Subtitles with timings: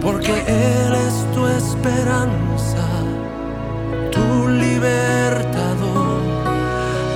[0.00, 2.86] Porque Él es tu esperanza,
[4.10, 6.20] tu libertador.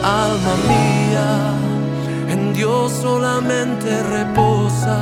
[0.03, 1.53] Alma mía,
[2.31, 4.99] en Dios solamente reposa.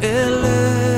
[0.00, 0.97] Él es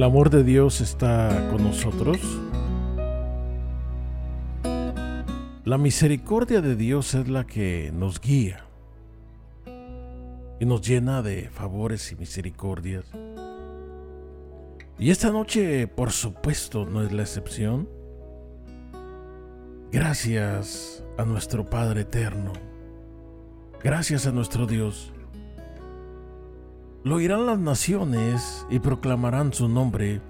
[0.00, 2.16] El amor de Dios está con nosotros.
[5.66, 8.64] La misericordia de Dios es la que nos guía.
[10.58, 13.04] y nos llena de favores y misericordias.
[14.98, 17.86] Y esta noche, por supuesto, no es la excepción.
[19.92, 22.54] Gracias a nuestro Padre Eterno.
[23.82, 25.12] Gracias a nuestro Dios.
[27.02, 30.20] Lo oirán las naciones y proclamarán su nombre,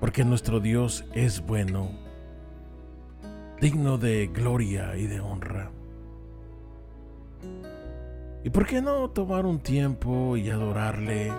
[0.00, 1.92] porque nuestro Dios es bueno,
[3.60, 5.70] digno de gloria y de honra.
[8.42, 11.32] ¿Y por qué no tomar un tiempo y adorarle,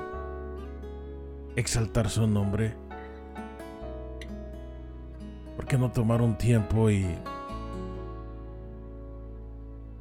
[1.57, 2.75] exaltar su nombre?
[5.57, 7.05] ¿Por qué no tomar un tiempo y,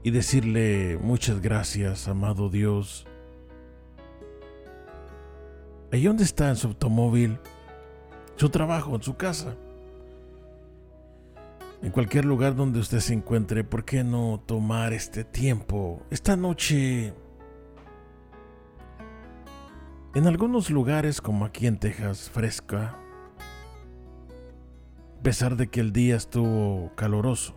[0.04, 3.04] y decirle muchas gracias, amado Dios?
[5.90, 7.38] Ahí donde está en su automóvil,
[8.36, 9.54] su trabajo, en su casa.
[11.80, 16.02] En cualquier lugar donde usted se encuentre, ¿por qué no tomar este tiempo?
[16.10, 17.14] Esta noche,
[20.14, 22.98] en algunos lugares como aquí en Texas, fresca,
[25.18, 27.54] a pesar de que el día estuvo caloroso.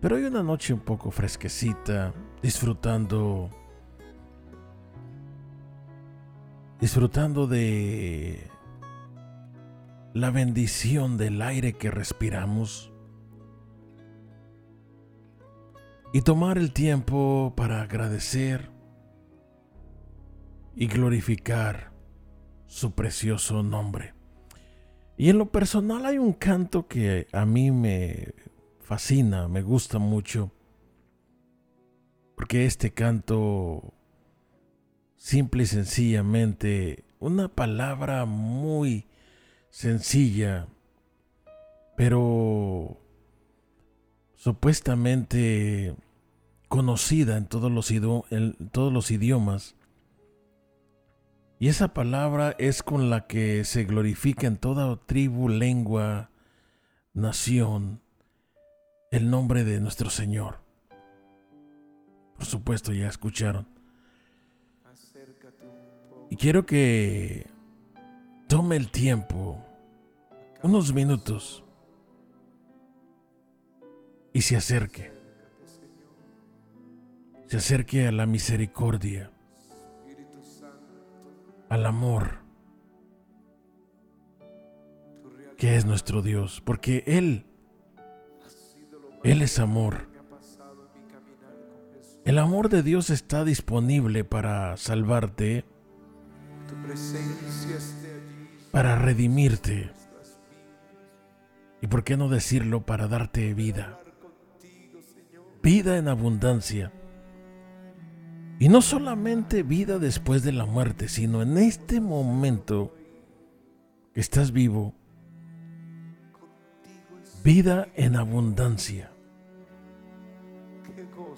[0.00, 2.12] Pero hay una noche un poco fresquecita,
[2.42, 3.50] disfrutando
[6.80, 8.50] disfrutando de
[10.12, 12.92] la bendición del aire que respiramos
[16.12, 18.70] y tomar el tiempo para agradecer
[20.74, 21.92] y glorificar
[22.66, 24.14] su precioso nombre.
[25.16, 28.34] Y en lo personal hay un canto que a mí me
[28.80, 30.52] fascina, me gusta mucho,
[32.36, 33.95] porque este canto
[35.26, 39.06] simple y sencillamente una palabra muy
[39.70, 40.68] sencilla,
[41.96, 43.00] pero
[44.36, 45.96] supuestamente
[46.68, 49.74] conocida en todos los, en todos los idiomas.
[51.58, 56.30] Y esa palabra es con la que se glorifica en toda tribu, lengua,
[57.14, 58.00] nación,
[59.10, 60.60] el nombre de nuestro Señor.
[62.36, 63.75] Por supuesto, ya escucharon.
[66.28, 67.46] Y quiero que
[68.48, 69.64] tome el tiempo,
[70.62, 71.64] unos minutos,
[74.32, 75.12] y se acerque.
[77.46, 79.30] Se acerque a la misericordia,
[81.68, 82.40] al amor,
[85.56, 87.46] que es nuestro Dios, porque Él,
[89.22, 90.08] Él es amor.
[92.24, 95.64] El amor de Dios está disponible para salvarte
[98.70, 99.90] para redimirte.
[101.80, 103.98] ¿Y por qué no decirlo para darte vida?
[105.62, 106.92] Vida en abundancia.
[108.58, 112.94] Y no solamente vida después de la muerte, sino en este momento
[114.14, 114.94] que estás vivo.
[117.44, 119.10] Vida en abundancia.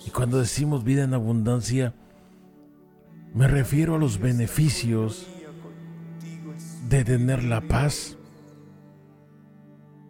[0.07, 1.93] Y cuando decimos vida en abundancia,
[3.35, 5.27] me refiero a los beneficios
[6.89, 8.17] de tener la paz,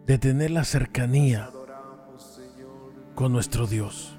[0.05, 1.49] de tener la cercanía
[3.15, 4.18] con nuestro Dios.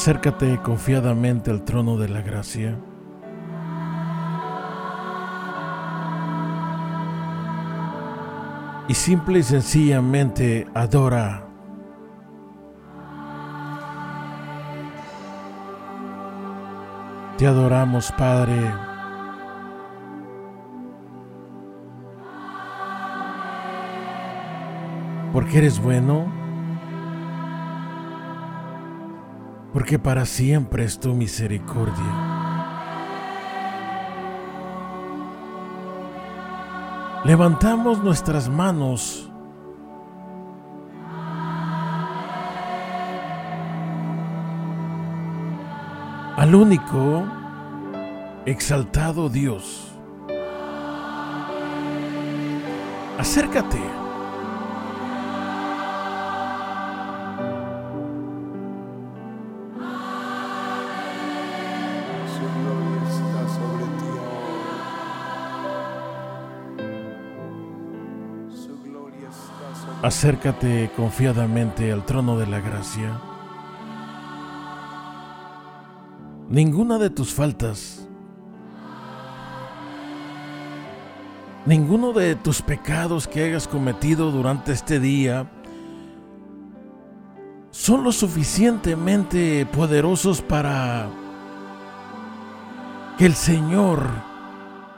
[0.00, 2.78] Acércate confiadamente al trono de la gracia.
[8.86, 11.48] Y simple y sencillamente adora.
[17.36, 18.72] Te adoramos, Padre.
[25.32, 26.37] Porque eres bueno
[29.72, 32.38] porque para siempre es tu misericordia.
[37.24, 39.30] Levantamos nuestras manos
[46.36, 47.26] al único
[48.46, 49.92] exaltado Dios.
[53.18, 54.07] Acércate.
[70.08, 73.20] Acércate confiadamente al trono de la gracia.
[76.48, 78.08] Ninguna de tus faltas,
[81.66, 85.52] ninguno de tus pecados que hayas cometido durante este día
[87.70, 91.10] son lo suficientemente poderosos para
[93.18, 94.08] que el Señor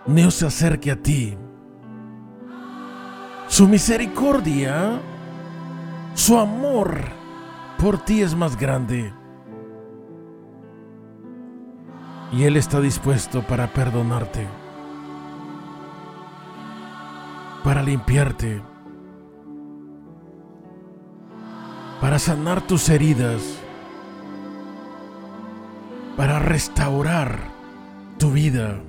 [0.07, 1.37] no se acerque a ti.
[3.51, 5.01] Su misericordia,
[6.15, 7.01] su amor
[7.79, 9.13] por ti es más grande.
[12.33, 14.47] Y Él está dispuesto para perdonarte,
[17.65, 18.63] para limpiarte,
[22.01, 23.43] para sanar tus heridas,
[26.17, 27.41] para restaurar
[28.17, 28.81] tu vida.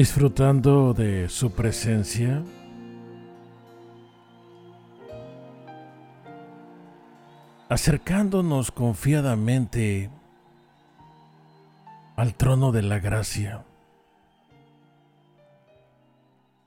[0.00, 2.42] Disfrutando de su presencia.
[7.68, 10.10] acercándonos confiadamente
[12.16, 13.66] al trono de la gracia.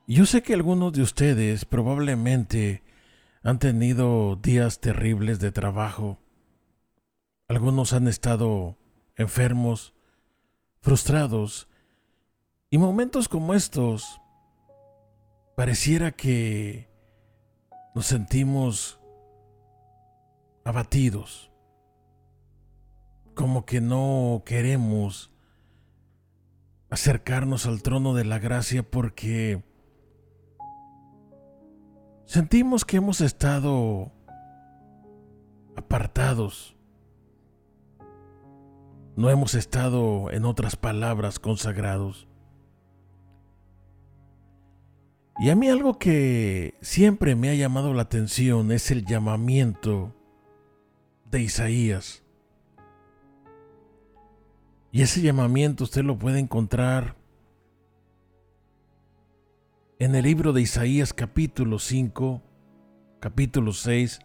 [0.06, 2.84] Yo sé que algunos de ustedes probablemente
[3.42, 6.20] han tenido días terribles de trabajo.
[7.48, 8.78] Algunos han estado
[9.16, 9.96] enfermos,
[10.82, 11.68] frustrados,
[12.74, 14.20] y momentos como estos
[15.56, 16.90] pareciera que
[17.94, 19.00] nos sentimos
[20.64, 21.52] abatidos,
[23.36, 25.32] como que no queremos
[26.90, 29.64] acercarnos al trono de la gracia porque
[32.26, 34.12] sentimos que hemos estado
[35.76, 36.76] apartados.
[39.16, 42.28] No hemos estado, en otras palabras, consagrados.
[45.44, 50.16] Y a mí algo que siempre me ha llamado la atención es el llamamiento
[51.30, 52.24] de Isaías.
[54.94, 57.18] Y ese llamamiento usted lo puede encontrar
[60.00, 62.42] en el libro de Isaías capítulo 5,
[63.20, 64.20] capítulo 6,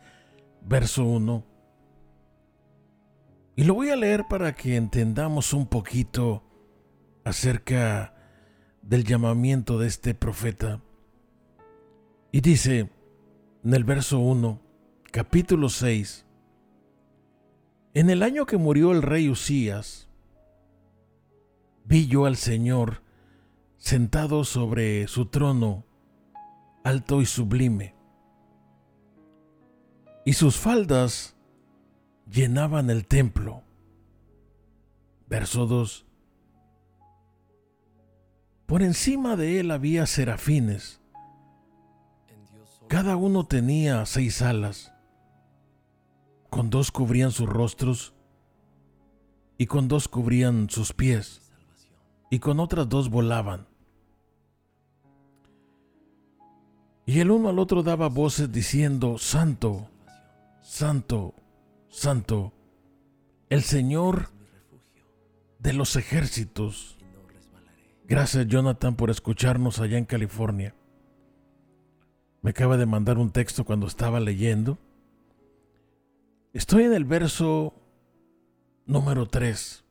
[0.63, 1.45] verso 1.
[3.57, 6.45] Y lo voy a leer para que entendamos un poquito
[7.25, 8.15] acerca
[8.83, 10.81] del llamamiento de este profeta.
[12.31, 12.91] Y dice
[13.65, 14.61] en el verso 1,
[15.11, 16.27] capítulo 6,
[17.95, 20.09] en el año que murió el rey Usías,
[21.85, 23.03] vi yo al Señor
[23.79, 25.87] sentado sobre su trono,
[26.85, 27.95] alto y sublime,
[30.27, 31.35] y sus faldas
[32.31, 33.63] llenaban el templo.
[35.29, 36.07] Verso 2.
[38.67, 40.98] Por encima de él había serafines
[42.89, 44.93] cada uno tenía seis alas.
[46.49, 48.15] Con dos cubrían sus rostros
[49.59, 51.43] y con dos cubrían sus pies
[52.31, 53.67] y con otras dos volaban.
[57.05, 59.91] Y el uno al otro daba voces diciendo, Santo,
[60.63, 61.35] Santo,
[61.89, 62.53] Santo,
[63.51, 64.31] el Señor
[65.59, 66.99] de los ejércitos.
[68.07, 70.75] Gracias Jonathan por escucharnos allá en California.
[72.43, 74.79] Me acaba de mandar un texto cuando estaba leyendo.
[76.53, 77.75] Estoy en el verso
[78.87, 79.85] número 3.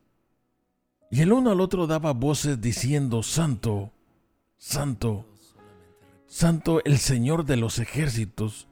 [1.10, 3.92] Y el uno al otro daba voces diciendo, Santo,
[4.56, 5.26] Santo,
[6.26, 8.68] Santo el Señor de los ejércitos.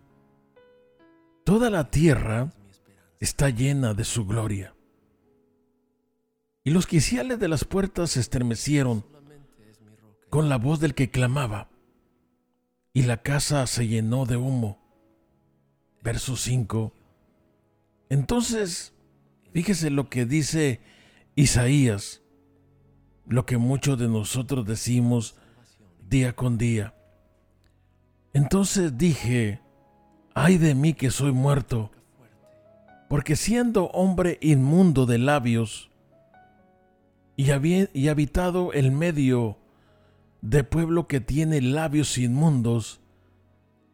[1.45, 2.53] Toda la tierra
[3.21, 4.75] está llena de su gloria.
[6.65, 9.05] Y los quiciales de las puertas se estremecieron
[10.29, 11.69] con la voz del que clamaba
[12.97, 14.79] y la casa se llenó de humo.
[16.03, 16.95] Verso 5.
[18.09, 18.95] Entonces,
[19.53, 20.81] fíjese lo que dice
[21.35, 22.23] Isaías,
[23.27, 25.37] lo que muchos de nosotros decimos
[26.09, 26.95] día con día.
[28.33, 29.61] Entonces dije,
[30.33, 31.91] ay de mí que soy muerto,
[33.11, 35.91] porque siendo hombre inmundo de labios,
[37.37, 37.51] y,
[38.09, 39.59] habitado el medio
[40.41, 43.01] de pueblo que tiene labios inmundos,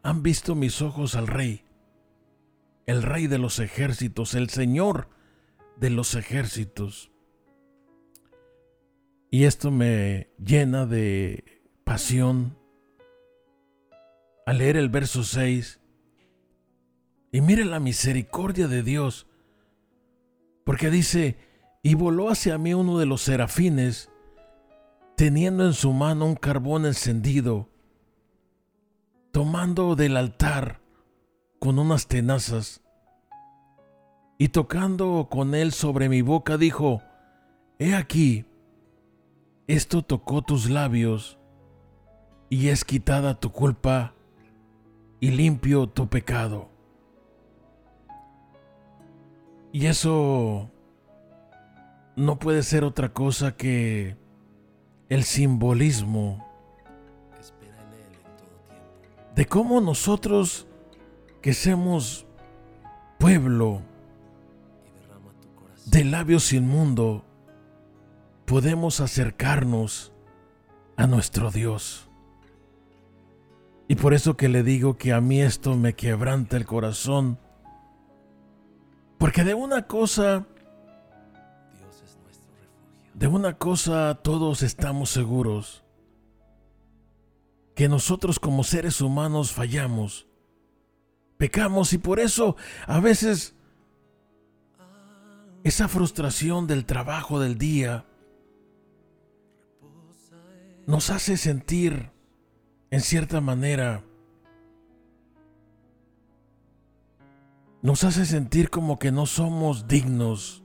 [0.02, 1.64] han visto mis ojos al Rey,
[2.86, 5.08] el Rey de los ejércitos, el Señor
[5.76, 7.10] de los ejércitos.
[9.30, 12.58] Y esto me llena de pasión
[14.44, 15.80] al leer el verso 6.
[17.32, 19.26] Y mire la misericordia de Dios,
[20.64, 21.38] porque dice,
[21.82, 24.11] y voló hacia mí uno de los serafines,
[25.22, 27.68] teniendo en su mano un carbón encendido,
[29.30, 30.80] tomando del altar
[31.60, 32.82] con unas tenazas,
[34.36, 37.02] y tocando con él sobre mi boca, dijo,
[37.78, 38.46] He aquí,
[39.68, 41.38] esto tocó tus labios,
[42.50, 44.14] y es quitada tu culpa,
[45.20, 46.68] y limpio tu pecado.
[49.70, 50.68] Y eso
[52.16, 54.20] no puede ser otra cosa que
[55.12, 56.42] el simbolismo
[59.34, 60.66] de cómo nosotros
[61.42, 62.24] que somos
[63.18, 63.82] pueblo
[65.84, 67.26] de labios inmundo
[68.46, 70.14] podemos acercarnos
[70.96, 72.08] a nuestro Dios.
[73.88, 77.38] Y por eso que le digo que a mí esto me quebranta el corazón.
[79.18, 80.46] Porque de una cosa
[83.14, 85.84] de una cosa todos estamos seguros,
[87.74, 90.26] que nosotros como seres humanos fallamos,
[91.36, 93.54] pecamos y por eso a veces
[95.64, 98.06] esa frustración del trabajo del día
[100.86, 102.10] nos hace sentir
[102.90, 104.04] en cierta manera,
[107.82, 110.61] nos hace sentir como que no somos dignos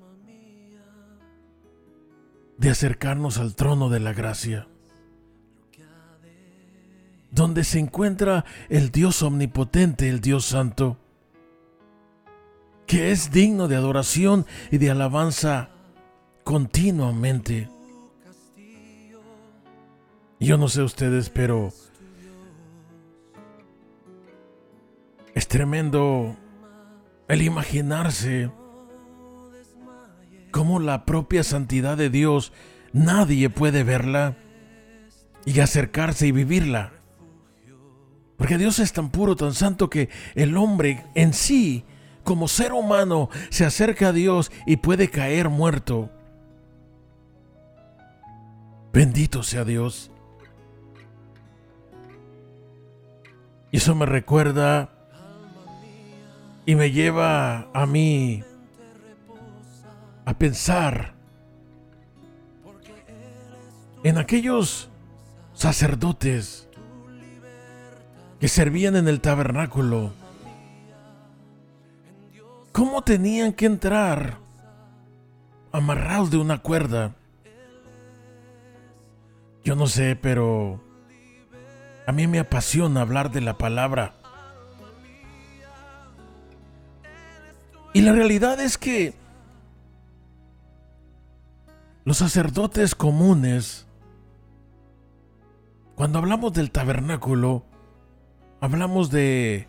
[2.57, 4.67] de acercarnos al trono de la gracia,
[7.31, 10.97] donde se encuentra el Dios omnipotente, el Dios santo,
[12.87, 15.69] que es digno de adoración y de alabanza
[16.43, 17.69] continuamente.
[20.39, 21.73] Yo no sé ustedes, pero
[25.35, 26.35] es tremendo
[27.27, 28.49] el imaginarse
[30.57, 32.51] cómo la propia santidad de Dios
[32.91, 34.37] nadie puede verla
[35.45, 36.93] y acercarse y vivirla.
[38.37, 41.85] Porque Dios es tan puro, tan santo que el hombre en sí,
[42.23, 46.09] como ser humano, se acerca a Dios y puede caer muerto.
[48.91, 50.09] Bendito sea Dios.
[53.71, 54.89] Y eso me recuerda
[56.65, 58.43] y me lleva a mí
[60.27, 61.13] a pensar
[64.03, 64.89] en aquellos
[65.53, 66.67] sacerdotes
[68.37, 70.11] que servían en el tabernáculo.
[72.73, 74.37] ¿Cómo tenían que entrar
[75.71, 77.15] amarrados de una cuerda?
[79.63, 80.83] Yo no sé, pero
[82.05, 84.15] a mí me apasiona hablar de la palabra.
[87.93, 89.15] Y la realidad es que
[92.07, 93.85] los sacerdotes comunes,
[95.95, 97.65] cuando hablamos del tabernáculo,
[98.61, 99.67] hablamos de,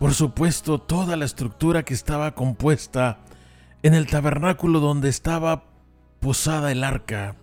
[0.00, 3.20] por supuesto, toda la estructura que estaba compuesta
[3.84, 5.66] en el tabernáculo donde estaba
[6.18, 7.36] posada el arca.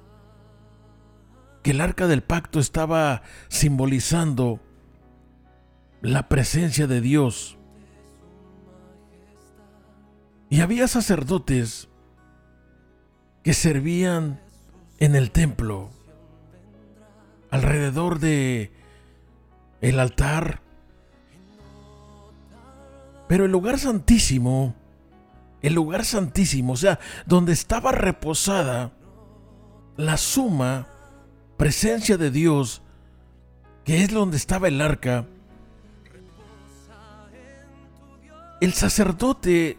[1.63, 4.59] Que el arca del pacto estaba simbolizando
[6.01, 7.57] la presencia de Dios
[10.49, 11.87] y había sacerdotes
[13.43, 14.39] que servían
[14.99, 15.89] en el templo,
[17.49, 18.71] alrededor de
[19.81, 20.61] el altar.
[23.27, 24.75] Pero el lugar santísimo,
[25.61, 28.91] el lugar santísimo, o sea, donde estaba reposada
[29.97, 30.87] la suma
[31.57, 32.81] presencia de Dios,
[33.85, 35.25] que es donde estaba el arca,
[38.59, 39.77] el sacerdote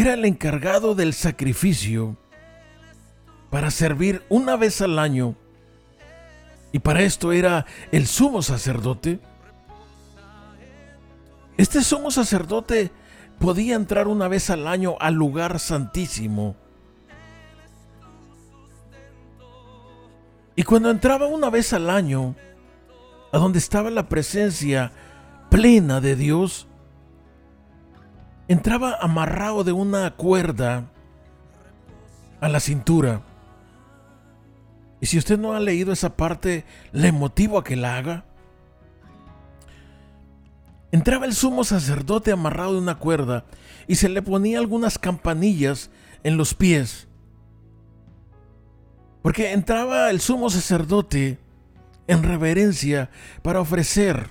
[0.00, 2.16] era el encargado del sacrificio
[3.50, 5.36] para servir una vez al año.
[6.72, 9.20] Y para esto era el sumo sacerdote.
[11.56, 12.90] Este sumo sacerdote
[13.38, 16.56] podía entrar una vez al año al lugar santísimo.
[20.54, 22.34] Y cuando entraba una vez al año,
[23.32, 24.92] a donde estaba la presencia
[25.50, 26.65] plena de Dios,
[28.48, 30.90] entraba amarrado de una cuerda
[32.40, 33.22] a la cintura.
[35.00, 38.24] Y si usted no ha leído esa parte, le motivo a que la haga.
[40.92, 43.44] Entraba el sumo sacerdote amarrado de una cuerda
[43.86, 45.90] y se le ponía algunas campanillas
[46.22, 47.08] en los pies.
[49.22, 51.38] Porque entraba el sumo sacerdote
[52.06, 53.10] en reverencia
[53.42, 54.30] para ofrecer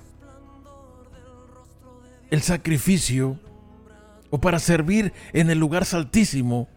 [2.30, 3.38] el sacrificio
[4.36, 6.68] o para servir en el lugar saltísimo.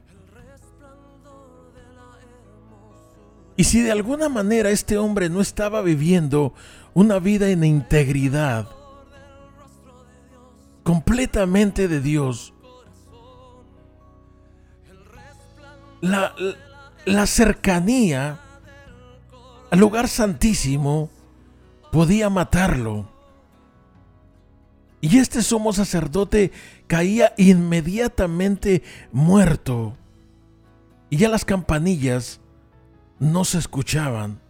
[3.57, 6.53] Y si de alguna manera este hombre no estaba viviendo
[6.93, 8.69] una vida en integridad,
[10.83, 12.53] completamente de Dios,
[15.99, 16.33] la,
[17.03, 18.39] la cercanía
[19.69, 21.09] al lugar santísimo
[21.91, 23.11] podía matarlo.
[25.01, 26.53] Y este sumo sacerdote
[26.89, 29.95] caía inmediatamente muerto.
[31.11, 32.41] Y ya las campanillas
[33.19, 34.41] no se escuchaban.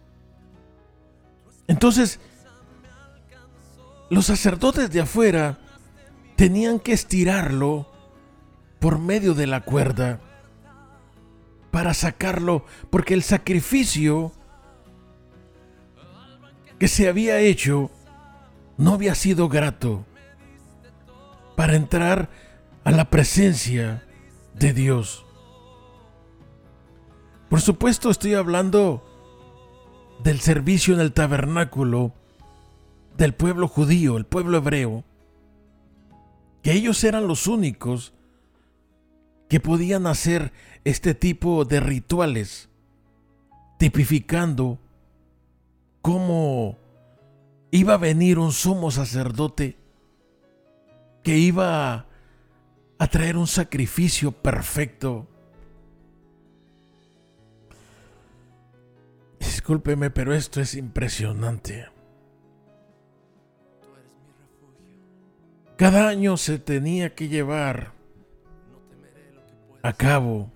[1.68, 2.18] Entonces,
[4.08, 5.58] los sacerdotes de afuera
[6.34, 7.92] tenían que estirarlo
[8.78, 10.18] por medio de la cuerda
[11.70, 14.32] para sacarlo, porque el sacrificio
[16.78, 17.90] que se había hecho
[18.78, 20.06] no había sido grato
[21.60, 22.30] para entrar
[22.84, 24.02] a la presencia
[24.54, 25.26] de Dios.
[27.50, 29.04] Por supuesto estoy hablando
[30.24, 32.14] del servicio en el tabernáculo
[33.18, 35.04] del pueblo judío, el pueblo hebreo,
[36.62, 38.14] que ellos eran los únicos
[39.50, 42.70] que podían hacer este tipo de rituales,
[43.76, 44.78] tipificando
[46.00, 46.78] cómo
[47.70, 49.79] iba a venir un sumo sacerdote
[51.22, 52.06] que iba
[52.98, 55.26] a traer un sacrificio perfecto.
[59.38, 61.86] Discúlpeme, pero esto es impresionante.
[65.76, 67.94] Cada año se tenía que llevar
[69.82, 70.52] a cabo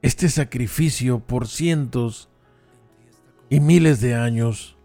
[0.00, 2.28] este sacrificio por cientos
[3.50, 4.77] y miles de años.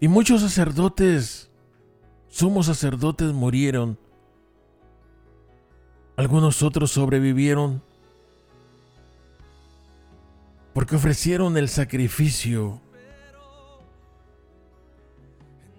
[0.00, 1.50] Y muchos sacerdotes,
[2.28, 3.98] sumos sacerdotes murieron.
[6.16, 7.82] Algunos otros sobrevivieron
[10.72, 12.80] porque ofrecieron el sacrificio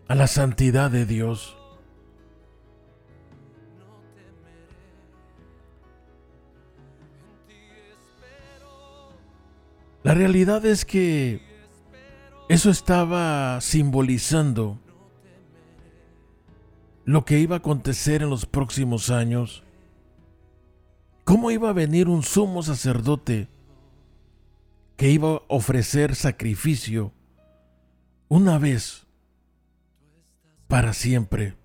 [0.10, 1.56] a la santidad de Dios.
[10.04, 11.49] La realidad es que
[12.50, 14.80] eso estaba simbolizando
[17.06, 19.64] lo que iba a acontecer en los próximos años.
[21.24, 23.48] ¿Cómo iba a venir un sumo sacerdote
[24.98, 27.14] que iba a ofrecer sacrificio
[28.28, 29.08] una vez
[30.68, 31.56] para siempre?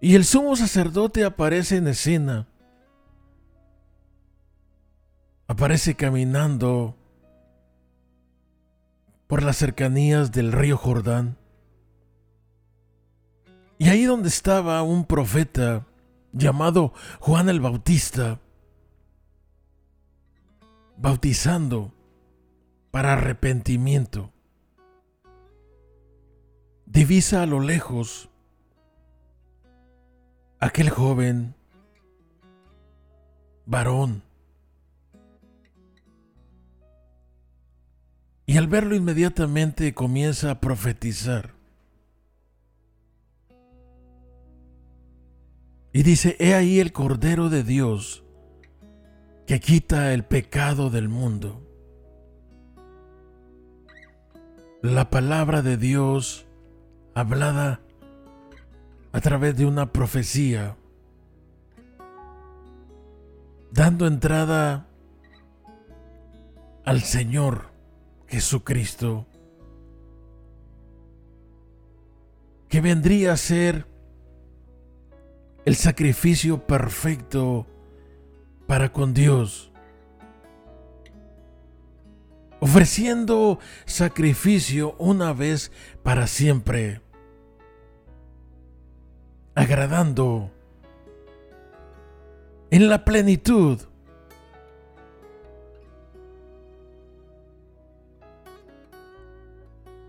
[0.00, 2.48] Y el sumo sacerdote aparece en escena
[5.50, 6.96] aparece caminando
[9.30, 11.38] por las cercanías del río Jordán.
[13.78, 15.86] Y ahí donde estaba un profeta
[16.32, 18.40] llamado Juan el Bautista,
[20.96, 21.94] bautizando
[22.90, 24.32] para arrepentimiento,
[26.86, 28.30] divisa a lo lejos
[30.58, 31.54] aquel joven
[33.64, 34.24] varón
[38.50, 41.54] Y al verlo inmediatamente comienza a profetizar.
[45.92, 48.24] Y dice, he ahí el Cordero de Dios
[49.46, 51.62] que quita el pecado del mundo.
[54.82, 56.44] La palabra de Dios
[57.14, 57.82] hablada
[59.12, 60.76] a través de una profecía,
[63.70, 64.88] dando entrada
[66.84, 67.70] al Señor
[68.30, 69.26] Jesucristo,
[72.68, 73.88] que vendría a ser
[75.64, 77.66] el sacrificio perfecto
[78.68, 79.72] para con Dios,
[82.60, 85.72] ofreciendo sacrificio una vez
[86.04, 87.00] para siempre,
[89.56, 90.52] agradando
[92.70, 93.89] en la plenitud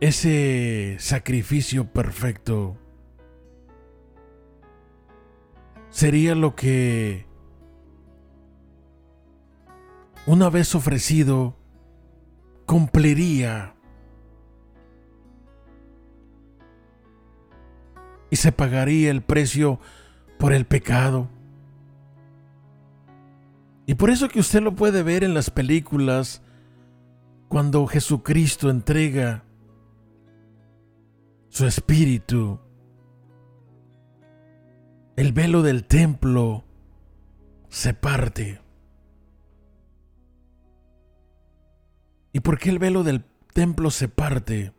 [0.01, 2.75] ese sacrificio perfecto
[5.91, 7.27] sería lo que
[10.25, 11.55] una vez ofrecido
[12.65, 13.75] cumpliría
[18.31, 19.79] y se pagaría el precio
[20.39, 21.29] por el pecado.
[23.85, 26.41] Y por eso que usted lo puede ver en las películas
[27.49, 29.43] cuando Jesucristo entrega
[31.51, 32.59] su espíritu.
[35.17, 36.63] El velo del templo
[37.67, 38.61] se parte.
[42.33, 44.73] ¿Y por qué el velo del templo se parte?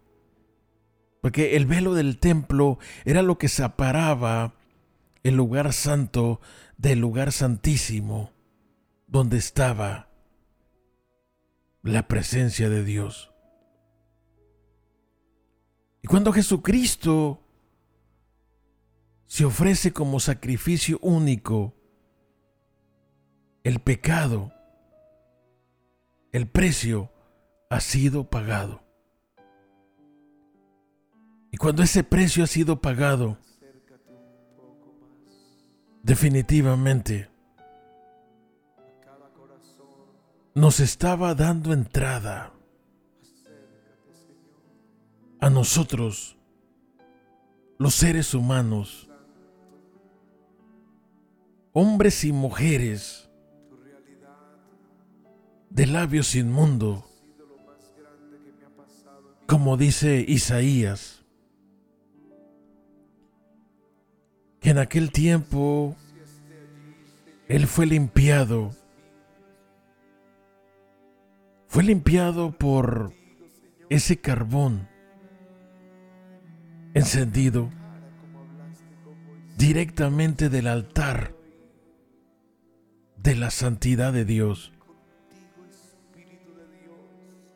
[1.20, 4.54] Porque el velo del templo era lo que separaba
[5.22, 6.40] el lugar santo
[6.78, 8.32] del lugar santísimo,
[9.06, 10.08] donde estaba
[11.82, 13.31] la presencia de Dios.
[16.02, 17.40] Y cuando Jesucristo
[19.26, 21.74] se ofrece como sacrificio único,
[23.62, 24.52] el pecado,
[26.32, 27.10] el precio
[27.70, 28.82] ha sido pagado.
[31.52, 33.38] Y cuando ese precio ha sido pagado,
[36.02, 37.30] definitivamente
[40.54, 42.52] nos estaba dando entrada
[45.42, 46.36] a nosotros,
[47.76, 49.10] los seres humanos,
[51.72, 53.28] hombres y mujeres
[55.68, 57.04] de labios inmundo,
[59.48, 61.24] como dice Isaías,
[64.60, 65.96] que en aquel tiempo
[67.48, 68.70] Él fue limpiado
[71.66, 73.12] fue limpiado por
[73.88, 74.91] ese carbón
[76.94, 77.70] encendido
[79.56, 81.34] directamente del altar
[83.16, 84.72] de la santidad de Dios.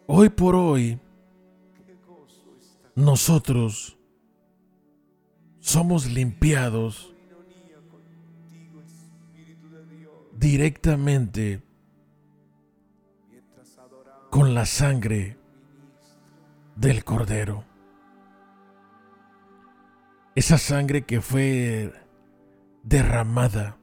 [0.07, 1.01] Hoy por hoy,
[2.95, 3.99] nosotros
[5.61, 7.13] somos limpiados
[10.33, 11.63] directamente
[14.31, 15.37] con la sangre
[16.77, 17.76] del cordero.
[20.37, 21.93] Esa sangre que fue
[22.83, 23.79] derramada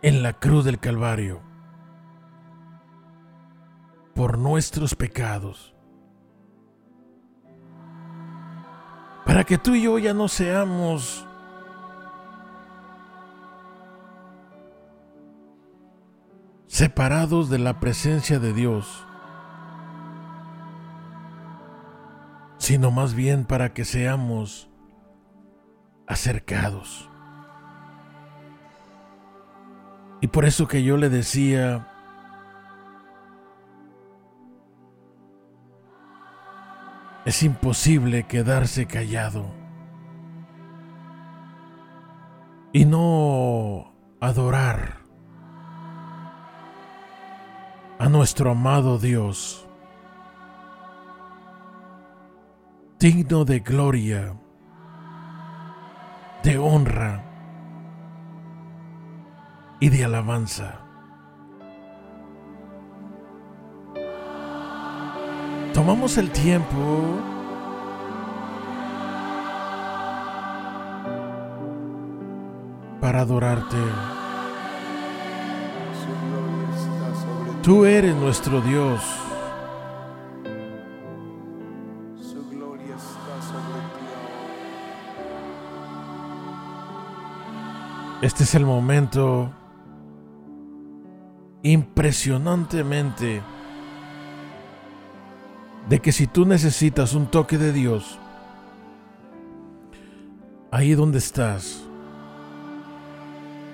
[0.00, 1.42] en la cruz del Calvario
[4.14, 5.74] por nuestros pecados.
[9.26, 11.26] Para que tú y yo ya no seamos
[16.66, 19.06] separados de la presencia de Dios,
[22.64, 24.70] sino más bien para que seamos
[26.06, 27.10] acercados.
[30.22, 31.86] Y por eso que yo le decía,
[37.26, 39.44] es imposible quedarse callado
[42.72, 43.92] y no
[44.22, 45.00] adorar
[47.98, 49.63] a nuestro amado Dios,
[53.04, 54.32] digno de gloria,
[56.42, 57.22] de honra
[59.78, 60.80] y de alabanza.
[65.74, 67.18] Tomamos el tiempo
[73.02, 73.76] para adorarte.
[77.62, 79.02] Tú eres nuestro Dios.
[88.24, 89.52] Este es el momento
[91.62, 93.42] impresionantemente
[95.90, 98.18] de que si tú necesitas un toque de Dios,
[100.70, 101.82] ahí donde estás,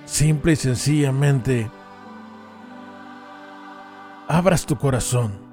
[0.05, 1.70] simple y sencillamente,
[4.26, 5.49] abras tu corazón.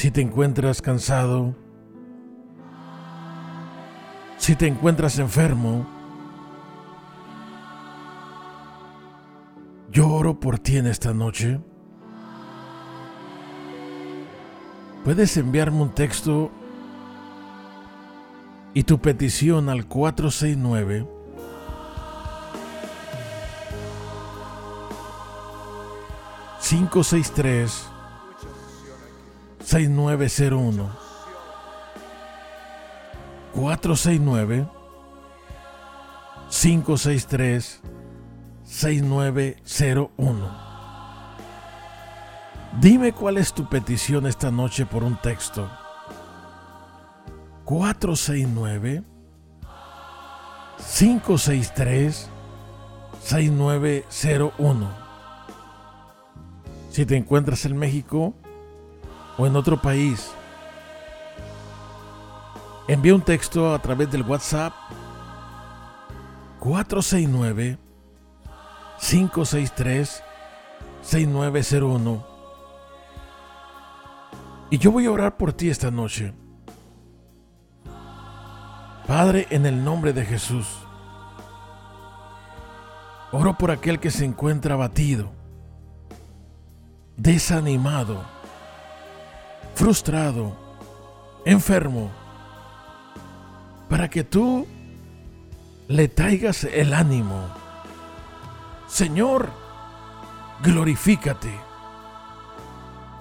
[0.00, 1.54] Si te encuentras cansado,
[4.38, 5.86] si te encuentras enfermo,
[9.90, 11.60] yo oro por ti en esta noche.
[15.04, 16.50] Puedes enviarme un texto
[18.72, 21.06] y tu petición al 469
[26.66, 27.99] 563
[29.70, 30.90] 6901
[33.54, 34.66] 469
[36.50, 37.80] 563
[38.64, 40.70] 6901
[42.80, 45.70] Dime cuál es tu petición esta noche por un texto.
[47.64, 49.04] 469
[50.98, 52.28] 563
[53.22, 54.90] 6901.
[56.90, 58.34] Si te encuentras en México
[59.40, 60.32] o en otro país,
[62.86, 64.74] envía un texto a través del WhatsApp
[66.58, 67.78] 469
[69.00, 70.22] 563
[71.00, 72.26] 6901.
[74.68, 76.34] Y yo voy a orar por ti esta noche.
[79.06, 80.66] Padre, en el nombre de Jesús,
[83.32, 85.32] oro por aquel que se encuentra abatido,
[87.16, 88.39] desanimado,
[89.80, 90.52] frustrado,
[91.46, 92.10] enfermo,
[93.88, 94.66] para que tú
[95.88, 97.48] le traigas el ánimo.
[98.86, 99.48] Señor,
[100.62, 101.50] glorifícate.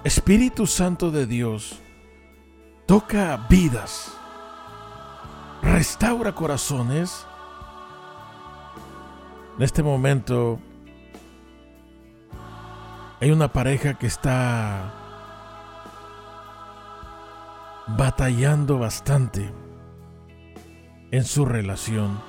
[0.03, 1.79] Espíritu Santo de Dios,
[2.85, 4.11] toca vidas
[5.61, 7.25] restaura corazones.
[9.55, 10.59] En este momento
[13.21, 14.98] hay una pareja que está
[17.97, 19.51] batallando bastante
[21.11, 22.19] en su relación.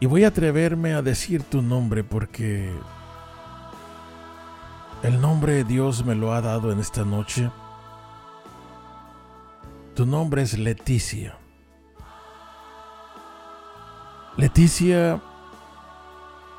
[0.00, 2.72] Y voy a atreverme a decir tu nombre porque
[5.02, 7.50] el nombre de Dios me lo ha dado en esta noche.
[9.94, 11.38] Tu nombre es Leticia.
[14.36, 15.20] Leticia,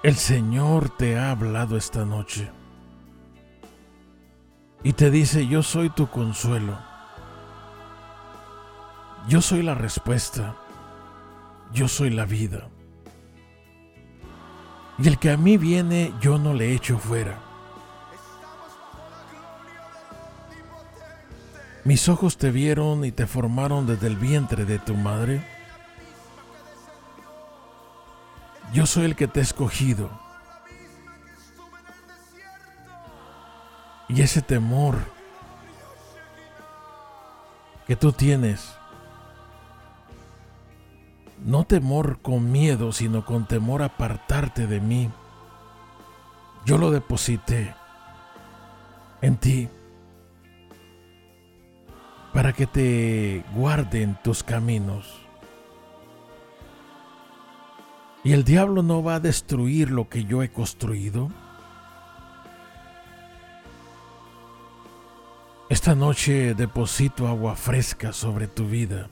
[0.03, 2.49] el Señor te ha hablado esta noche
[4.83, 6.77] y te dice, yo soy tu consuelo.
[9.27, 10.55] Yo soy la respuesta.
[11.73, 12.67] Yo soy la vida.
[14.99, 17.39] Y el que a mí viene, yo no le echo fuera.
[21.85, 25.45] Mis ojos te vieron y te formaron desde el vientre de tu madre.
[28.73, 30.22] Yo soy el que te he escogido.
[34.13, 34.97] Y ese temor
[37.87, 38.75] que tú tienes,
[41.43, 45.09] no temor con miedo, sino con temor apartarte de mí,
[46.63, 47.73] yo lo deposité
[49.21, 49.67] en ti
[52.33, 55.21] para que te guarden tus caminos.
[58.23, 61.31] Y el diablo no va a destruir lo que yo he construido.
[65.83, 69.09] Esta noche deposito agua fresca sobre tu vida.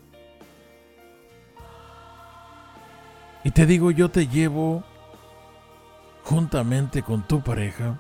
[3.43, 4.82] Y te digo, yo te llevo
[6.24, 7.99] juntamente con tu pareja,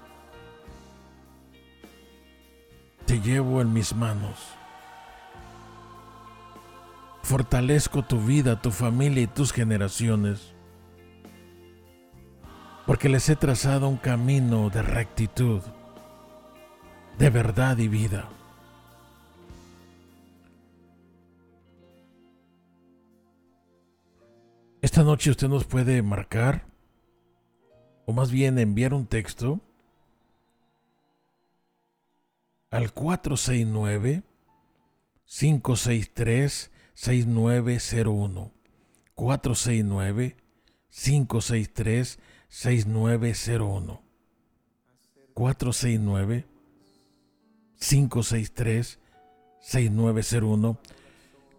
[3.05, 4.39] te llevo en mis manos.
[7.23, 10.53] Fortalezco tu vida, tu familia y tus generaciones
[12.85, 15.61] porque les he trazado un camino de rectitud,
[17.17, 18.29] de verdad y vida.
[24.81, 26.65] Esta noche usted nos puede marcar,
[28.07, 29.61] o más bien enviar un texto
[32.71, 34.23] al 469
[35.25, 38.51] 563 6901
[39.13, 40.37] 469
[40.89, 42.19] 563
[42.49, 44.01] 6901
[45.35, 46.47] 469
[47.79, 48.99] 563
[49.61, 50.79] 6901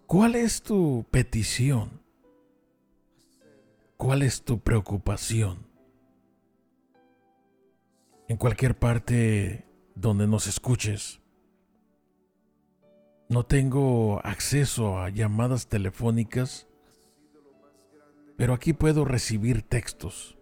[0.09, 2.02] ¿Cuál es tu petición?
[3.97, 5.66] ¿Cuál es tu preocupación?
[8.28, 11.20] En cualquier parte donde nos escuches.
[13.28, 16.66] No tengo acceso a llamadas telefónicas,
[18.36, 20.36] pero aquí puedo recibir textos.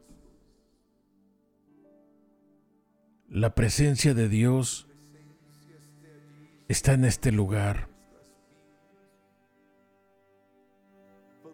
[3.28, 4.88] La presencia de Dios
[6.68, 7.88] está en este lugar.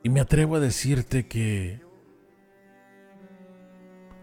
[0.02, 1.85] Y me atrevo a decirte que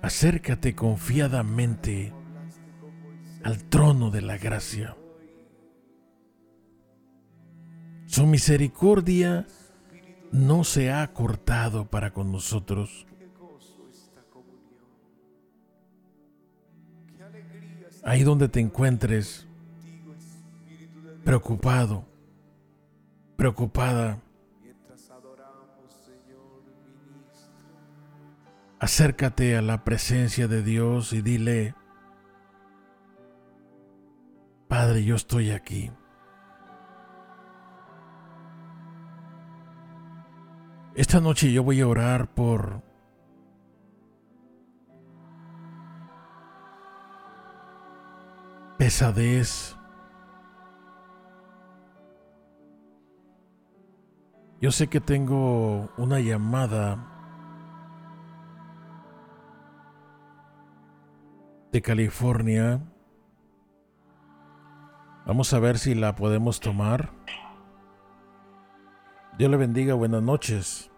[0.04, 2.14] acércate confiadamente
[3.43, 4.95] al trono de la gracia.
[8.06, 9.47] Su misericordia
[10.32, 13.08] no se ha cortado para con nosotros.
[18.06, 19.47] ahí donde te encuentres,
[21.24, 22.04] preocupado,
[23.38, 24.20] preocupada,
[28.84, 31.74] acércate a la presencia de Dios y dile,
[34.68, 35.90] Padre, yo estoy aquí.
[40.96, 42.82] Esta noche yo voy a orar por
[48.78, 49.78] pesadez.
[54.60, 57.12] Yo sé que tengo una llamada
[61.74, 62.80] de California.
[65.26, 67.11] Vamos a ver si la podemos tomar.
[69.39, 70.91] Dios le bendiga, buenas noches.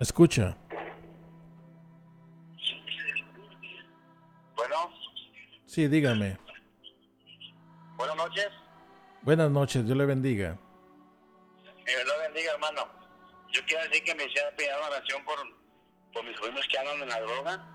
[0.00, 0.56] Escucha.
[5.66, 6.36] Sí, dígame.
[7.96, 8.48] Buenas noches.
[9.22, 10.58] Buenas noches, Dios le bendiga.
[11.86, 12.82] Dios le bendiga, hermano.
[13.52, 15.36] Yo quiero decir que me hiciera pedir oración por,
[16.12, 17.66] por mis jóvenes que andan en la droga.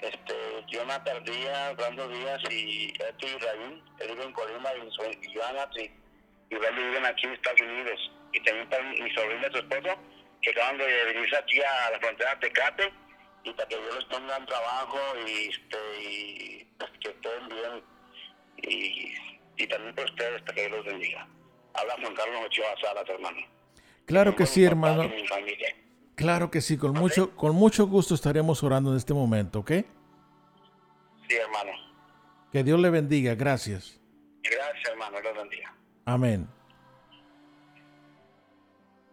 [0.00, 0.34] Este,
[0.68, 5.68] yo me perdía dando días y esto y Raúl, él vive en Colima y, Joana
[5.76, 8.12] y, y viven aquí en Estados Unidos.
[8.32, 9.96] Y también para mi sobrina y su esposo,
[10.42, 12.92] que acaban de venirse aquí a la frontera de Tecate
[13.44, 17.82] y para que yo les ponga un trabajo y, este, y pues, que estén bien
[18.56, 19.14] y,
[19.56, 21.28] y también para ustedes para que Dios los bendiga.
[21.74, 23.38] Habla Juan Carlos Ochoa Salas, hermano.
[24.06, 25.10] Claro que sí, hermano.
[26.14, 29.70] Claro que sí, con mucho, con mucho gusto estaremos orando en este momento, ¿ok?
[31.28, 31.72] Sí, hermano.
[32.52, 34.00] Que Dios le bendiga, gracias.
[34.42, 34.74] Gracias.
[34.74, 35.20] Gracias, hermano.
[35.20, 35.74] Dios bendiga.
[36.04, 36.48] Amén.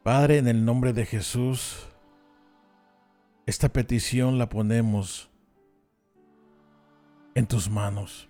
[0.04, 1.88] Padre, en el nombre de Jesús,
[3.45, 5.30] esta petición la ponemos
[7.34, 8.28] en tus manos.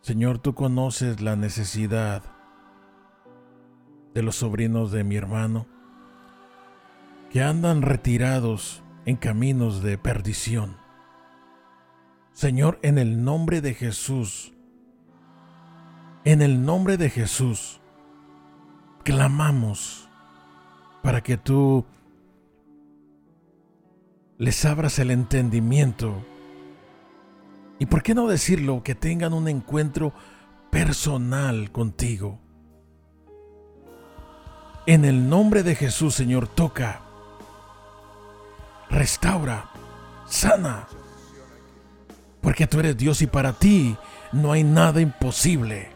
[0.00, 2.22] Señor, tú conoces la necesidad
[4.12, 5.66] de los sobrinos de mi hermano
[7.34, 10.76] que andan retirados en caminos de perdición.
[12.32, 14.52] Señor, en el nombre de Jesús,
[16.24, 17.80] en el nombre de Jesús,
[19.02, 20.08] clamamos
[21.02, 21.84] para que tú
[24.38, 26.24] les abras el entendimiento
[27.80, 30.12] y por qué no decirlo, que tengan un encuentro
[30.70, 32.38] personal contigo.
[34.86, 37.03] En el nombre de Jesús, Señor, toca,
[38.94, 39.70] restaura,
[40.26, 40.86] sana,
[42.40, 43.96] porque tú eres Dios y para ti
[44.32, 45.90] no hay nada imposible.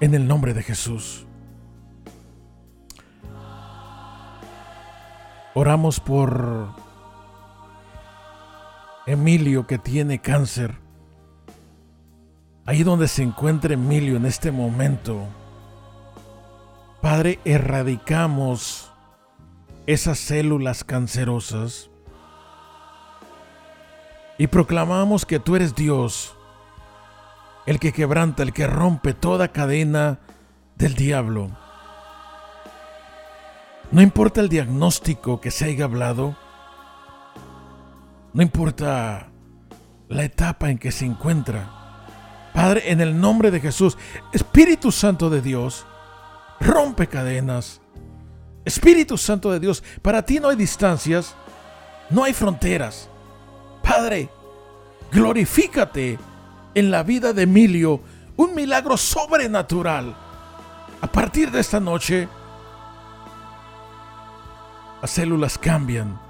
[0.00, 1.26] En el nombre de Jesús.
[5.54, 6.68] Oramos por
[9.06, 10.78] Emilio que tiene cáncer.
[12.64, 15.26] Ahí donde se encuentra Emilio en este momento.
[17.00, 18.87] Padre, erradicamos
[19.88, 21.88] esas células cancerosas
[24.36, 26.36] y proclamamos que tú eres Dios,
[27.64, 30.18] el que quebranta, el que rompe toda cadena
[30.76, 31.56] del diablo.
[33.90, 36.36] No importa el diagnóstico que se haya hablado,
[38.34, 39.30] no importa
[40.06, 42.50] la etapa en que se encuentra.
[42.52, 43.96] Padre, en el nombre de Jesús,
[44.34, 45.86] Espíritu Santo de Dios,
[46.60, 47.80] rompe cadenas.
[48.68, 51.34] Espíritu Santo de Dios, para ti no hay distancias,
[52.10, 53.08] no hay fronteras.
[53.82, 54.28] Padre,
[55.10, 56.18] glorifícate
[56.74, 58.00] en la vida de Emilio,
[58.36, 60.14] un milagro sobrenatural.
[61.00, 62.28] A partir de esta noche,
[65.00, 66.20] las células cambian,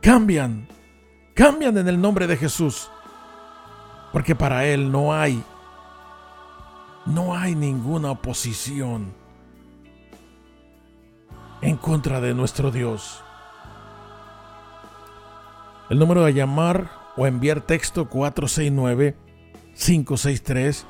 [0.00, 0.68] cambian,
[1.34, 2.88] cambian en el nombre de Jesús.
[4.12, 5.42] Porque para Él no hay,
[7.06, 9.21] no hay ninguna oposición
[11.62, 13.22] en contra de nuestro Dios.
[15.88, 19.16] El número de llamar o enviar texto 469
[19.74, 20.86] 563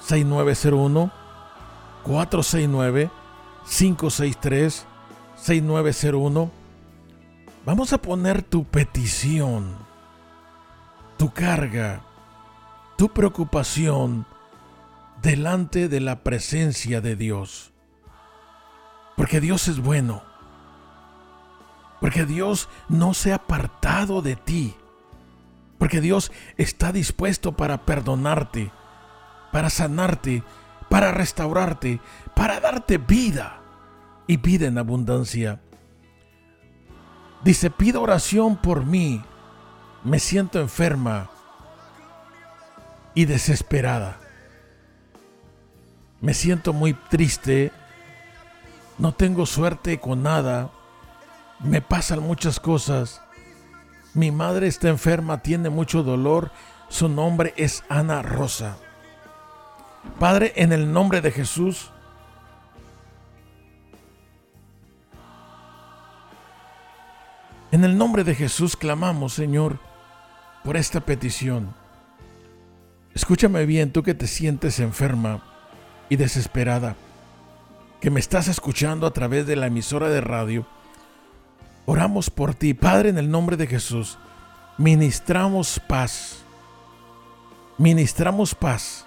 [0.00, 1.12] 6901
[2.04, 3.10] 469
[3.66, 4.86] 563
[5.36, 6.64] 6901
[7.66, 9.74] Vamos a poner tu petición,
[11.16, 12.02] tu carga,
[12.98, 14.26] tu preocupación
[15.22, 17.73] delante de la presencia de Dios.
[19.16, 20.22] Porque Dios es bueno.
[22.00, 24.74] Porque Dios no se ha apartado de ti.
[25.78, 28.70] Porque Dios está dispuesto para perdonarte,
[29.52, 30.42] para sanarte,
[30.88, 32.00] para restaurarte,
[32.34, 33.60] para darte vida
[34.26, 35.60] y vida en abundancia.
[37.42, 39.22] Dice, pido oración por mí.
[40.02, 41.30] Me siento enferma
[43.14, 44.18] y desesperada.
[46.20, 47.70] Me siento muy triste.
[48.98, 50.70] No tengo suerte con nada.
[51.60, 53.20] Me pasan muchas cosas.
[54.14, 56.50] Mi madre está enferma, tiene mucho dolor.
[56.88, 58.76] Su nombre es Ana Rosa.
[60.18, 61.90] Padre, en el nombre de Jesús,
[67.74, 69.80] En el nombre de Jesús clamamos, Señor,
[70.62, 71.74] por esta petición.
[73.14, 75.42] Escúchame bien, tú que te sientes enferma
[76.08, 76.94] y desesperada,
[78.04, 80.66] que me estás escuchando a través de la emisora de radio.
[81.86, 84.18] Oramos por ti, Padre, en el nombre de Jesús.
[84.76, 86.44] Ministramos paz.
[87.78, 89.06] Ministramos paz.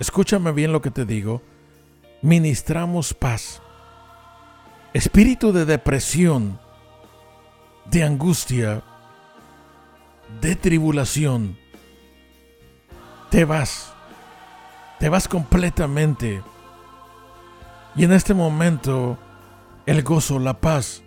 [0.00, 1.42] Escúchame bien lo que te digo.
[2.22, 3.60] Ministramos paz.
[4.94, 6.58] Espíritu de depresión
[7.84, 8.82] de angustia,
[10.40, 11.58] de tribulación,
[13.28, 13.92] te vas,
[15.00, 16.42] te vas completamente.
[17.96, 19.18] Y en este momento,
[19.86, 21.02] el gozo, la paz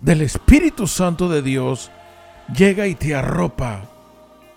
[0.00, 1.90] del Espíritu Santo de Dios
[2.56, 3.90] llega y te arropa,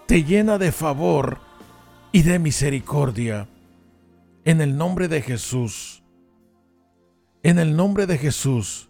[0.08, 1.40] te llena de favor
[2.12, 3.50] y de misericordia.
[4.46, 6.04] En el nombre de Jesús.
[7.44, 8.90] En el nombre de Jesús.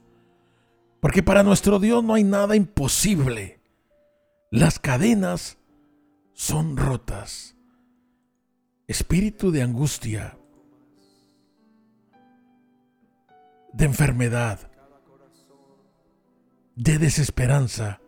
[1.00, 3.60] Porque para nuestro Dios no hay nada imposible.
[4.52, 5.58] Las cadenas
[6.34, 7.56] son rotas.
[8.88, 10.38] Espíritu de angustia,
[13.76, 14.72] de enfermedad,
[16.76, 18.00] de desesperanza,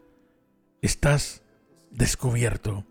[0.81, 1.41] estás
[1.91, 2.85] descubierto.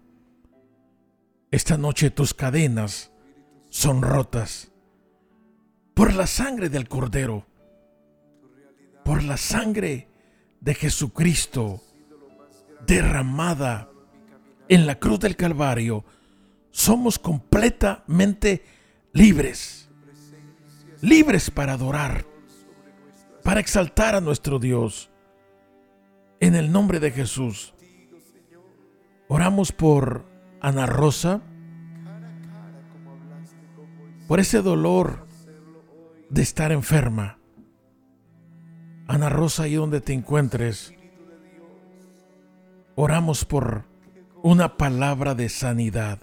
[1.50, 3.12] Esta noche tus cadenas
[3.70, 4.72] son rotas
[5.94, 7.46] por la sangre del Cordero,
[9.06, 10.08] por la sangre
[10.60, 11.82] de Jesucristo
[12.86, 13.88] derramada
[14.68, 16.04] en la cruz del Calvario.
[16.70, 18.62] Somos completamente
[19.14, 19.88] libres,
[21.00, 22.35] libres para adorar,
[23.46, 25.08] para exaltar a nuestro Dios.
[26.40, 27.74] En el nombre de Jesús,
[29.28, 30.26] oramos por
[30.60, 31.40] Ana Rosa,
[34.26, 35.28] por ese dolor
[36.28, 37.38] de estar enferma.
[39.06, 40.92] Ana Rosa, ahí donde te encuentres,
[42.96, 43.84] oramos por
[44.42, 46.18] una palabra de sanidad.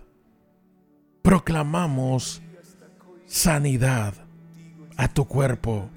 [1.22, 2.42] Proclamamos
[3.26, 4.14] sanidad
[4.98, 5.90] a tu cuerpo.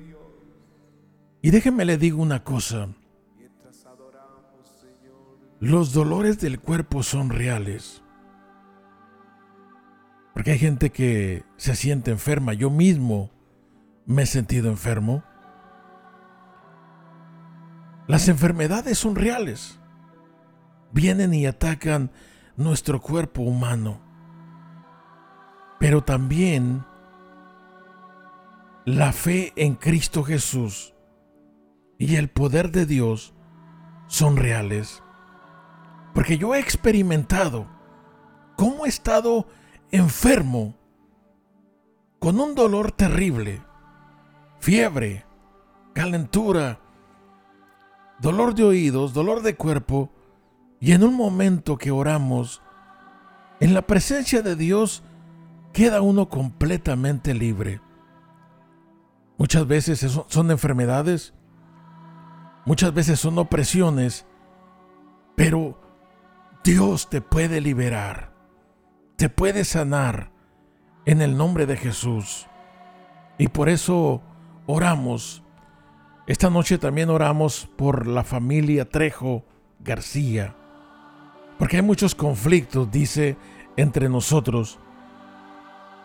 [1.46, 2.88] Y déjeme le digo una cosa.
[5.60, 8.02] Los dolores del cuerpo son reales.
[10.34, 12.52] Porque hay gente que se siente enferma.
[12.52, 13.30] Yo mismo
[14.06, 15.22] me he sentido enfermo.
[18.08, 19.78] Las enfermedades son reales.
[20.90, 22.10] Vienen y atacan
[22.56, 24.00] nuestro cuerpo humano.
[25.78, 26.84] Pero también
[28.84, 30.92] la fe en Cristo Jesús
[31.98, 33.34] y el poder de Dios
[34.06, 35.02] son reales.
[36.14, 37.66] Porque yo he experimentado
[38.56, 39.46] cómo he estado
[39.90, 40.74] enfermo
[42.18, 43.62] con un dolor terrible,
[44.58, 45.24] fiebre,
[45.92, 46.80] calentura,
[48.18, 50.10] dolor de oídos, dolor de cuerpo,
[50.80, 52.62] y en un momento que oramos,
[53.60, 55.02] en la presencia de Dios,
[55.72, 57.80] queda uno completamente libre.
[59.38, 61.34] Muchas veces son enfermedades,
[62.66, 64.26] muchas veces son opresiones,
[65.34, 65.80] pero
[66.62, 68.32] Dios te puede liberar,
[69.16, 70.30] te puede sanar
[71.06, 72.46] en el nombre de Jesús.
[73.38, 74.20] Y por eso
[74.66, 75.42] oramos.
[76.26, 79.44] Esta noche también oramos por la familia Trejo
[79.78, 80.56] García.
[81.58, 83.36] Porque hay muchos conflictos, dice,
[83.76, 84.78] entre nosotros.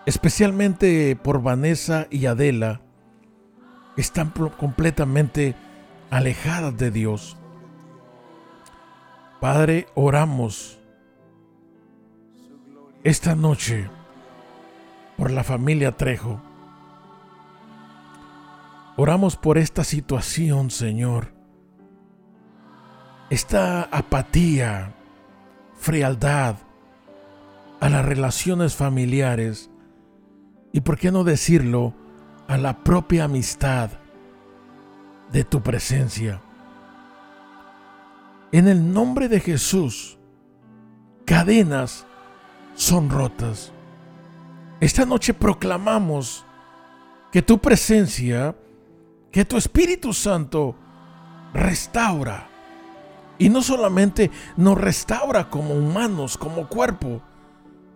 [0.05, 2.81] Especialmente por Vanessa y Adela.
[3.97, 5.55] están completamente
[6.11, 7.37] alejadas de Dios.
[9.39, 10.77] Padre, oramos
[13.03, 13.89] esta noche
[15.17, 16.39] por la familia Trejo.
[18.97, 21.33] Oramos por esta situación, Señor.
[23.29, 24.93] Esta apatía,
[25.77, 26.57] frialdad
[27.79, 29.71] a las relaciones familiares
[30.73, 31.93] y, por qué no decirlo,
[32.47, 34.00] a la propia amistad
[35.31, 36.41] de tu presencia.
[38.51, 40.17] En el nombre de Jesús,
[41.25, 42.05] cadenas
[42.75, 43.71] son rotas.
[44.79, 46.45] Esta noche proclamamos
[47.31, 48.55] que tu presencia,
[49.31, 50.75] que tu Espíritu Santo
[51.53, 52.47] restaura.
[53.37, 57.21] Y no solamente nos restaura como humanos, como cuerpo,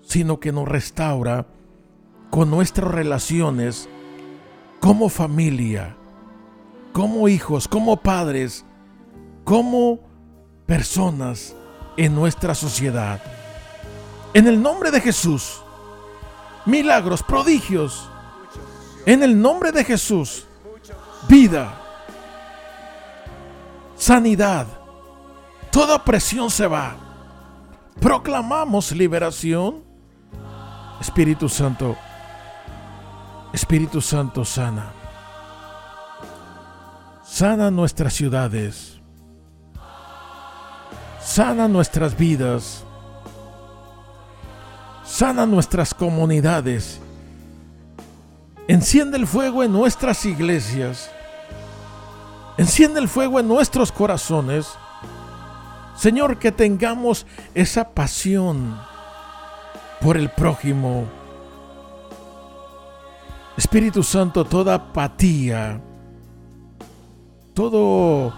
[0.02, 1.48] sino que nos restaura
[2.30, 3.90] con nuestras relaciones
[4.80, 5.98] como familia,
[6.96, 8.64] como hijos, como padres,
[9.44, 10.00] como
[10.66, 11.54] personas
[11.98, 13.22] en nuestra sociedad.
[14.34, 15.62] En el nombre de Jesús,
[16.66, 18.10] milagros, prodigios.
[19.06, 20.48] En el nombre de Jesús,
[21.28, 21.78] vida,
[23.98, 24.66] sanidad,
[25.74, 26.96] toda presión se va.
[28.00, 29.84] Proclamamos liberación.
[31.02, 31.98] Espíritu Santo,
[33.52, 35.05] Espíritu Santo sana.
[37.36, 39.02] Sana nuestras ciudades.
[41.20, 42.86] Sana nuestras vidas.
[45.04, 47.02] Sana nuestras comunidades.
[48.70, 51.12] Enciende el fuego en nuestras iglesias.
[52.58, 54.68] Enciende el fuego en nuestros corazones.
[55.98, 58.80] Señor, que tengamos esa pasión
[60.00, 61.04] por el prójimo.
[63.58, 65.82] Espíritu Santo, toda apatía,
[67.56, 68.34] todo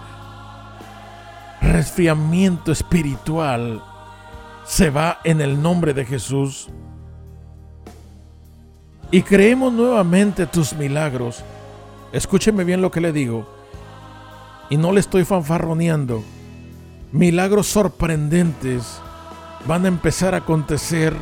[1.60, 3.82] resfriamiento espiritual
[4.64, 6.68] se va en el nombre de Jesús.
[9.10, 11.42] Y creemos nuevamente tus milagros.
[12.12, 13.48] Escúcheme bien lo que le digo.
[14.70, 16.22] Y no le estoy fanfarroneando.
[17.12, 19.00] Milagros sorprendentes
[19.66, 21.14] van a empezar a acontecer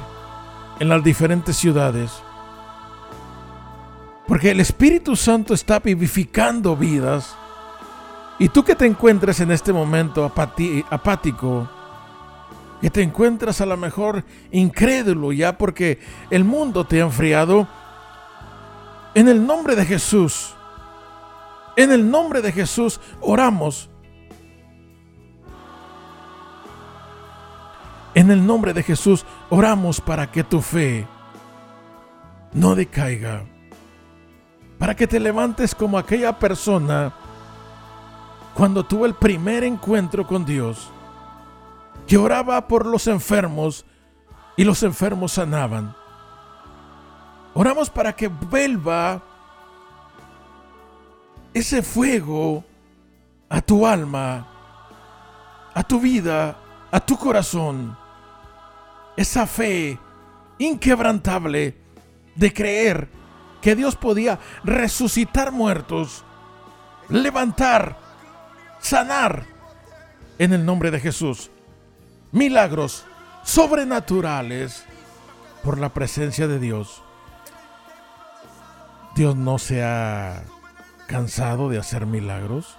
[0.80, 2.11] en las diferentes ciudades.
[4.26, 7.36] Porque el Espíritu Santo está vivificando vidas.
[8.39, 11.68] Y tú que te encuentres en este momento apático,
[12.80, 15.99] que te encuentras a lo mejor incrédulo ya porque
[16.30, 17.66] el mundo te ha enfriado,
[19.14, 20.55] en el nombre de Jesús,
[21.76, 23.89] en el nombre de Jesús oramos.
[28.14, 31.07] En el nombre de Jesús oramos para que tu fe
[32.53, 33.45] no decaiga.
[34.78, 37.14] Para que te levantes como aquella persona
[38.57, 40.89] cuando tuvo el primer encuentro con Dios,
[42.07, 43.85] que oraba por los enfermos
[44.57, 45.95] y los enfermos sanaban.
[47.53, 49.21] Oramos para que vuelva
[51.53, 52.65] ese fuego
[53.51, 54.47] a tu alma,
[55.75, 56.57] a tu vida,
[56.91, 57.95] a tu corazón.
[59.19, 59.99] Esa fe
[60.57, 61.77] inquebrantable
[62.35, 63.11] de creer
[63.61, 66.25] que Dios podía resucitar muertos,
[67.11, 68.06] levantar,
[68.87, 69.45] sanar
[70.39, 71.51] en el nombre de Jesús.
[72.30, 73.05] Milagros
[73.43, 74.84] sobrenaturales
[75.64, 77.03] por la presencia de Dios.
[79.16, 80.45] Dios no se ha
[81.09, 82.76] cansado de hacer milagros.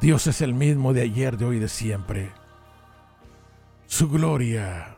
[0.00, 2.30] Dios es el mismo de ayer, de hoy y de siempre.
[3.86, 4.96] Su gloria,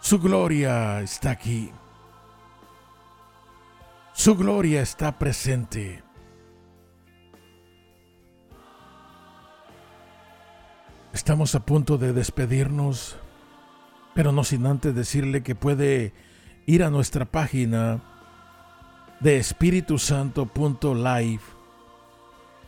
[0.00, 1.72] su gloria está aquí.
[4.12, 6.07] Su gloria está presente.
[11.12, 13.16] Estamos a punto de despedirnos,
[14.14, 16.12] pero no sin antes decirle que puede
[16.66, 18.02] ir a nuestra página
[19.20, 21.40] de espíritusanto.live.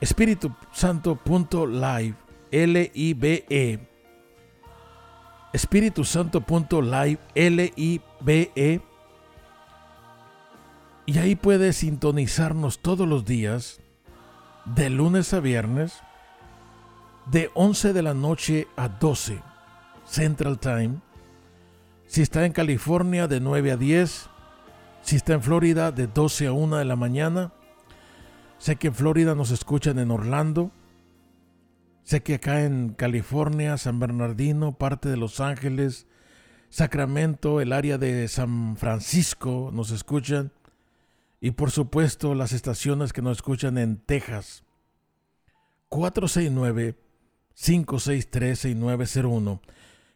[0.01, 2.15] Espíritusanto.live.
[2.51, 3.79] L-I-B-E.
[5.53, 7.19] Espíritusanto.live.
[7.35, 8.81] L-I-B-E.
[11.07, 13.81] Y ahí puede sintonizarnos todos los días,
[14.65, 16.03] de lunes a viernes,
[17.27, 19.41] de 11 de la noche a 12
[20.05, 21.01] Central Time.
[22.07, 24.29] Si está en California, de 9 a 10.
[25.03, 27.53] Si está en Florida, de 12 a 1 de la mañana.
[28.59, 30.73] Sé que en Florida nos escuchan en Orlando.
[32.03, 36.09] Sé que acá en California, San Bernardino, parte de Los Ángeles,
[36.69, 40.53] Sacramento, el área de San Francisco nos escuchan.
[41.41, 44.65] Y por supuesto las estaciones que nos escuchan en Texas.
[45.89, 46.97] 469
[47.57, 49.61] 563-6901.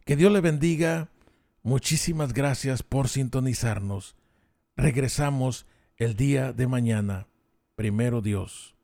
[0.04, 1.08] Que Dios le bendiga.
[1.62, 4.16] Muchísimas gracias por sintonizarnos.
[4.76, 5.66] Regresamos
[5.96, 7.28] el día de mañana.
[7.76, 8.74] Primero Dios.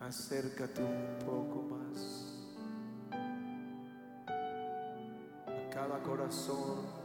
[0.00, 2.34] Acércate un poco más
[5.46, 7.03] a cada corazón